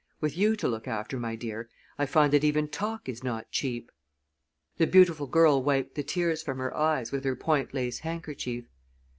[0.19, 1.69] With you to look after, my dear,
[1.99, 3.91] I find that even talk is not cheap."
[4.77, 8.65] The beautiful girl wiped the tears from her eyes with her point lace handkerchief.